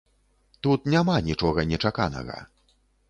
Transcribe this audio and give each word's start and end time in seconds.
Тут 0.67 0.87
няма 0.93 1.17
нічога 1.29 1.67
нечаканага. 1.73 2.41